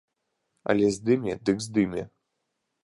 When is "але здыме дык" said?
0.73-1.57